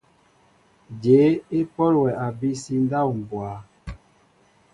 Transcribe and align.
Jyéé 1.01 1.29
e 1.57 1.59
pɔl 1.73 1.93
wɛ 2.01 2.11
abisi 2.25 2.73
ndáw 2.83 3.09
mbwa? 3.19 3.49